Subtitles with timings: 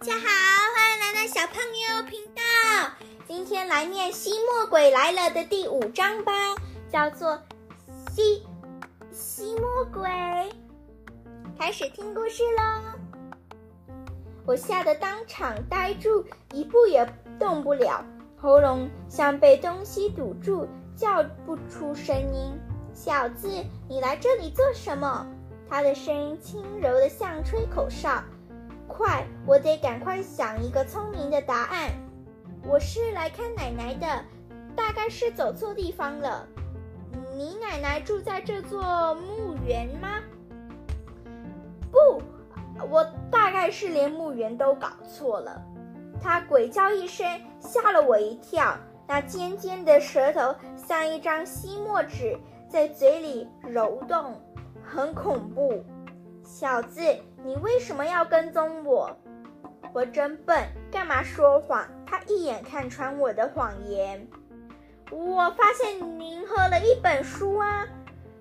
[0.00, 0.28] 大家好，
[0.76, 2.40] 欢迎来到小胖妞频道。
[3.26, 6.32] 今天来念《吸墨鬼来了》的第五章吧，
[6.88, 7.32] 叫做
[8.14, 8.46] 《吸
[9.10, 10.08] 吸墨鬼》。
[11.58, 13.98] 开始听故事喽！
[14.46, 17.04] 我吓得当场呆住，一步也
[17.36, 18.04] 动不了，
[18.40, 22.56] 喉咙像被东西堵住，叫不出声音。
[22.94, 23.48] 小子，
[23.88, 25.26] 你来这里做什么？
[25.68, 28.22] 他的声音轻柔的像吹口哨。
[28.98, 31.88] 快，我得赶快想一个聪明的答案。
[32.66, 34.24] 我是来看奶奶的，
[34.74, 36.44] 大概是走错地方了。
[37.32, 40.18] 你奶奶住在这座墓园吗？
[41.92, 42.20] 不，
[42.90, 45.62] 我大概是连墓园都搞错了。
[46.20, 47.24] 他鬼叫一声，
[47.60, 48.76] 吓了我一跳。
[49.06, 52.36] 那尖尖的舌头像一张吸墨纸，
[52.68, 54.34] 在嘴里揉动，
[54.82, 55.84] 很恐怖。
[56.50, 57.02] 小子，
[57.44, 59.14] 你为什么要跟踪我？
[59.92, 61.86] 我真笨，干嘛说谎？
[62.06, 64.26] 他一眼看穿我的谎言。
[65.10, 67.86] 我发现您喝了一本书啊，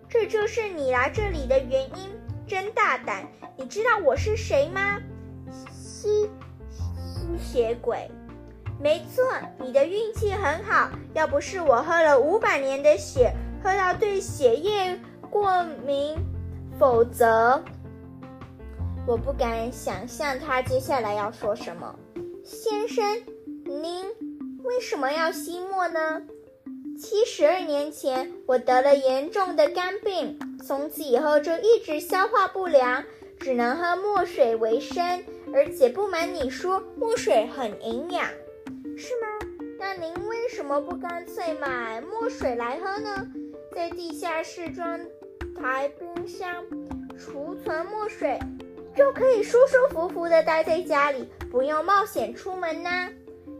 [0.08, 2.18] 这就是你来这里的原因。
[2.48, 3.28] 真大胆！
[3.58, 5.00] 你知道我是谁吗？
[5.70, 6.30] 吸
[6.70, 8.10] 吸血鬼。
[8.80, 9.26] 没错，
[9.60, 10.90] 你的运气很好。
[11.14, 14.98] 要不是我喝了五百年的血，喝到对血液
[15.30, 16.18] 过敏，
[16.80, 17.62] 否则。
[19.08, 21.98] 我不敢想象他接下来要说什么。
[22.44, 23.24] 先生，
[23.64, 24.06] 您
[24.66, 26.22] 为什么要吸墨呢？
[27.00, 33.06] 七十二年前，我得了严重的肝病，从此以后就一直消化不良，
[33.40, 35.24] 只能喝墨水为生。
[35.54, 38.28] 而且不瞒你说，墨水很营养，
[38.98, 39.48] 是吗？
[39.80, 43.26] 那您为什么不干脆买墨水来喝呢？
[43.74, 45.00] 在地下室装
[45.56, 46.66] 台冰箱，
[47.18, 48.38] 储存墨水。
[48.98, 52.90] 就可以舒舒服服的待在家里，不用冒险出门呢。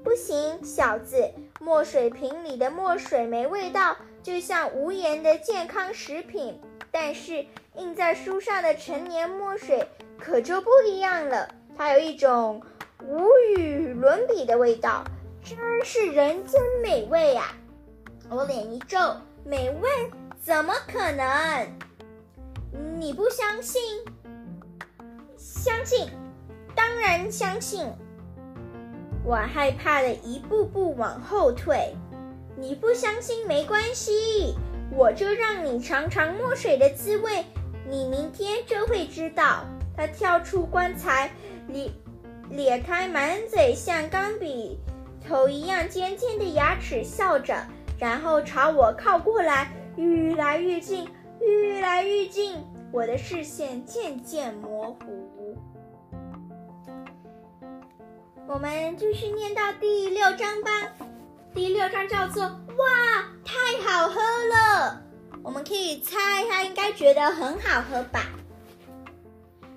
[0.04, 6.60] 不行，小子，墨水瓶里的墨水没味道，就像无盐的健康食品。
[6.90, 7.46] 但是
[7.76, 11.48] 印在书上的陈年墨水可就不一样了，
[11.78, 12.60] 它有一种
[13.04, 15.04] 无与伦比的味道，
[15.44, 17.54] 真是人间美味呀！
[18.28, 18.98] 我脸一皱，
[19.46, 19.88] 美味？
[20.42, 21.68] 怎么可能？
[22.98, 23.82] 你不相信？
[25.68, 26.08] 相信，
[26.74, 27.86] 当然相信。
[29.26, 31.94] 我害怕的一步步往后退。
[32.56, 34.56] 你不相信没关系，
[34.96, 37.44] 我就让你尝尝墨水的滋味。
[37.86, 39.66] 你明天就会知道。
[39.98, 41.34] 他跳出棺材，
[41.68, 41.92] 咧
[42.50, 44.80] 咧开满嘴像钢笔
[45.28, 47.54] 头一样尖尖的牙齿，笑着，
[48.00, 51.10] 然后朝我靠过来，越来越近，
[51.42, 52.56] 越来越近。
[52.94, 55.37] 我的视线渐渐模糊。
[58.50, 60.72] 我们继续念到第六章吧。
[61.54, 62.44] 第六章叫做
[62.80, 65.02] “哇，太好喝了”。
[65.44, 68.22] 我们可以猜，他应该觉得很好喝吧。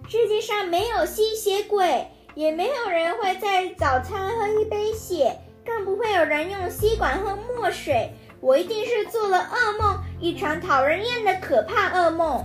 [0.09, 5.37] 世界上没有吸血鬼，也没有人会在早餐喝一杯血，
[5.67, 8.13] 更不会有人用吸管喝墨水。
[8.41, 12.45] 我一定是做了噩梦，一场讨人厌的可怕噩梦。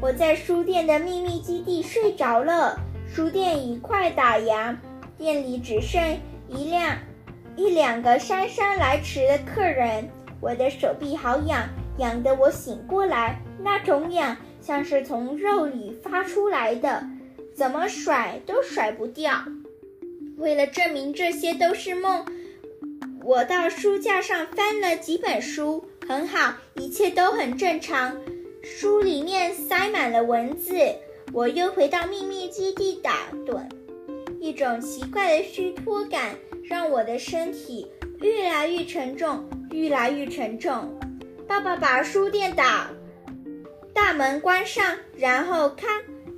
[0.00, 2.80] 我在书店的秘密基地睡着了，
[3.14, 4.74] 书店已快打烊。
[5.18, 6.00] 店里只剩
[6.48, 6.96] 一辆、
[7.56, 10.08] 一两个姗姗来迟的客人，
[10.40, 11.68] 我的手臂好痒，
[11.98, 17.04] 痒得我醒过来，那种痒像是从肉里发出来的，
[17.52, 19.32] 怎么甩都甩不掉。
[20.36, 22.24] 为了证明这些都是梦，
[23.24, 28.16] 我到书架上翻了几本书，很好，一切都很正常。
[28.62, 30.78] 书里面塞满了文字，
[31.32, 33.68] 我又回到秘密基地打盹。
[34.40, 37.90] 一种奇怪的虚脱感让我的身体
[38.20, 40.98] 越来越沉重，越来越沉重。
[41.46, 42.90] 爸爸把书店打
[43.92, 45.86] 大门关上，然后咔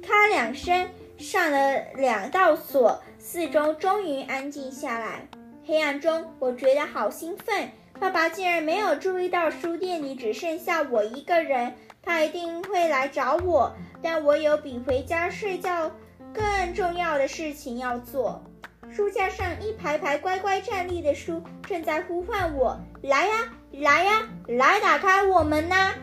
[0.02, 0.88] 咔两声
[1.19, 5.28] 上了两道锁，四周终于安静下来。
[5.66, 7.70] 黑暗中，我觉得好兴奋。
[7.98, 15.90] 爸爸竟然没有注意到书店里只剩下我一个人，他一定会来找我，但我有比回家睡觉。
[16.34, 18.42] 更重要的事情要做。
[18.90, 23.34] 书架上一排排乖乖站立的书正在呼唤我：“来呀，
[23.72, 25.94] 来呀，来打开我们呐！”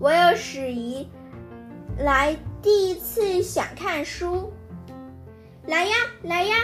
[0.00, 1.08] 我有史以
[1.98, 4.52] 来第一次想看书。
[5.66, 6.56] 来呀，来呀，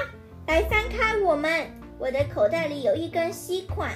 [0.46, 1.66] 来翻开我们！
[1.98, 3.92] 我的口袋里有一根吸管，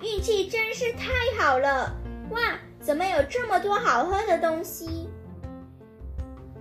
[0.00, 1.96] 运气真是太好了！
[2.30, 5.07] 哇，怎么有这么多好喝的东西？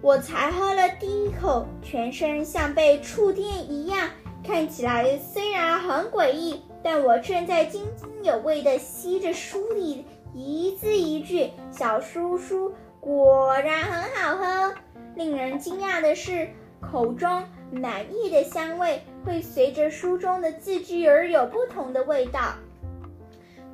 [0.01, 4.09] 我才喝了第一口，全身像被触电一样，
[4.44, 11.49] 看起来虽然很诡异，但我正在津津有味地吸着书里一字一句。
[11.71, 14.73] 小叔叔果然很好喝。
[15.15, 16.47] 令人惊讶的是，
[16.79, 22.53] 口中满意的香味会随着书中的字句而有不同的味道。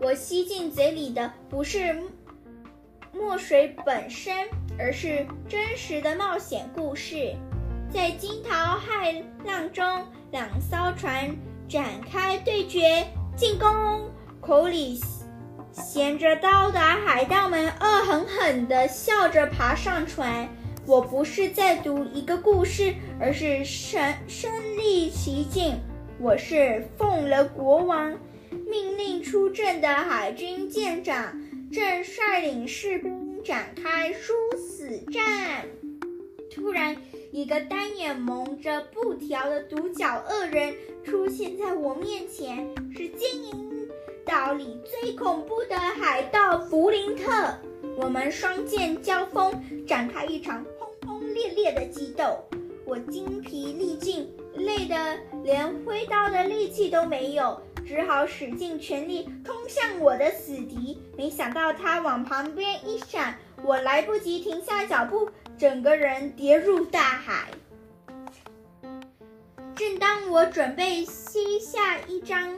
[0.02, 1.96] 我吸进嘴里的不是
[3.14, 4.48] 墨水本身，
[4.78, 7.36] 而是真实的冒险故事。
[7.92, 11.36] 在惊涛骇浪中，两艘船
[11.68, 13.06] 展开对决，
[13.36, 14.10] 进攻！
[14.42, 15.00] 口里
[15.72, 20.50] 衔着刀的海盗们恶狠狠地笑着爬上船。
[20.86, 25.80] 我不是在读一个故事，而是身身临其境。
[26.20, 28.14] 我是奉了国王
[28.68, 31.40] 命令出阵的海军舰长，
[31.72, 35.66] 正率领士兵展开殊死战。
[36.50, 36.96] 突然，
[37.32, 40.74] 一个单眼蒙着布条的独角恶人
[41.04, 43.90] 出现在我面前，是金银
[44.26, 47.54] 岛里最恐怖的海盗弗林特。
[47.98, 49.54] 我们双剑交锋，
[49.86, 52.40] 展开一场轰轰烈烈的激斗。
[52.86, 61.02] 我精疲力尽，累得连挥刀的力气都没有，只好使尽全力冲向我的死敌。
[61.18, 67.50] 没想到他往旁边一闪，我来不及停下脚步，整个人跌入大海。
[69.76, 72.58] 正当我准备吸下一张。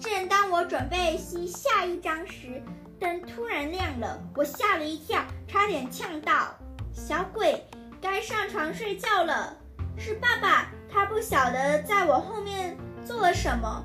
[0.00, 2.62] 正当我准备吸下一张时，
[2.98, 6.54] 灯突然亮了，我吓了一跳，差点呛到。
[6.92, 7.62] 小鬼，
[8.00, 9.56] 该上床睡觉了。
[9.98, 13.84] 是爸爸，他不晓得在我后面做了什么。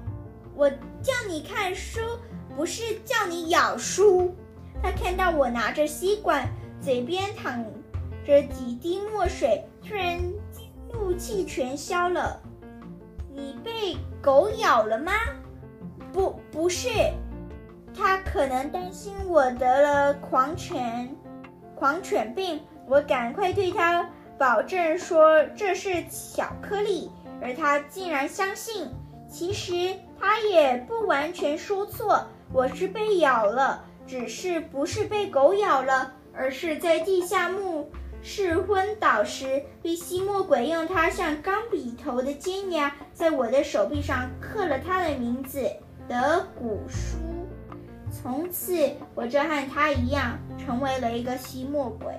[0.56, 2.00] 我叫你看书，
[2.56, 4.34] 不是叫你咬书。
[4.82, 6.48] 他看到我拿着吸管，
[6.82, 7.64] 嘴边淌
[8.26, 10.20] 着几滴墨水，突然
[10.92, 12.42] 怒气全消了。
[13.34, 15.12] 你被狗咬了吗？
[16.14, 16.90] 不，不是，
[17.94, 21.16] 他可能担心我得了狂犬，
[21.76, 22.62] 狂犬病。
[22.88, 27.10] 我赶快对他保证说这是巧克力，
[27.42, 28.90] 而他竟然相信。
[29.30, 37.90] 其实他也不完全说错，我是被咬了，只是不是被狗咬了，而是在地下墓
[38.22, 45.70] 室昏倒时，被吸墨鬼用他像钢笔头的尖牙在我的手臂上刻了他的名字。
[46.08, 47.18] 的古书，
[48.12, 48.78] 从此
[49.16, 52.14] 我就和他一样成为了一个吸墨鬼，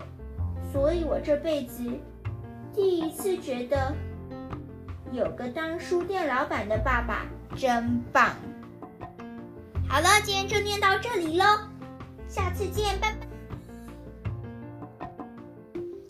[0.76, 1.82] 所以我这辈子
[2.74, 3.94] 第一次觉得
[5.10, 7.24] 有个当书店老板的爸爸
[7.56, 8.36] 真棒。
[9.88, 11.44] 好了，今天就念到这里喽，
[12.28, 13.26] 下次见，拜拜。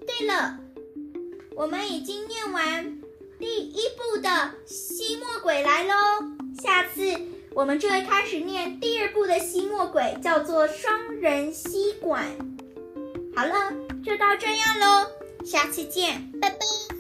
[0.05, 0.59] 对了，
[1.55, 3.01] 我们已经念完
[3.39, 5.95] 第一部的吸墨鬼来喽，
[6.61, 7.03] 下次。
[7.55, 12.27] 我们就会开始念第二部的吸墨鬼，叫做双人吸管。
[13.37, 13.73] 好了，
[14.07, 15.11] 就到这样喽，
[15.45, 16.96] 下期见，拜拜。